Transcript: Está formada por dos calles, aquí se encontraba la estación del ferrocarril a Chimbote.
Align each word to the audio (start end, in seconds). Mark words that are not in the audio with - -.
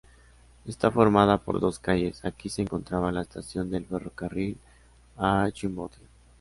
Está 0.65 0.89
formada 0.89 1.37
por 1.37 1.59
dos 1.59 1.77
calles, 1.77 2.25
aquí 2.25 2.49
se 2.49 2.63
encontraba 2.63 3.11
la 3.11 3.21
estación 3.21 3.69
del 3.69 3.85
ferrocarril 3.85 4.57
a 5.15 5.47
Chimbote. 5.51 5.99